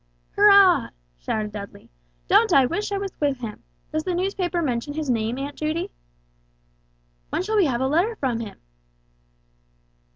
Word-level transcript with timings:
"Hurrah!" 0.35 0.89
shouted 1.19 1.51
Dudley, 1.51 1.91
"don't 2.27 2.51
I 2.51 2.65
wish 2.65 2.91
I 2.91 2.97
was 2.97 3.11
with 3.19 3.41
him! 3.41 3.61
Does 3.91 4.03
the 4.03 4.15
newspaper 4.15 4.63
mention 4.63 4.95
his 4.95 5.11
name, 5.11 5.37
Aunt 5.37 5.55
Judy?" 5.55 5.91
"When 7.29 7.43
shall 7.43 7.55
we 7.57 7.65
have 7.67 7.81
a 7.81 7.87
letter 7.87 8.15
from 8.15 8.39
him?" 8.39 8.57